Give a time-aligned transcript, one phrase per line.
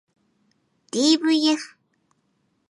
[0.91, 1.63] ｄｖｆ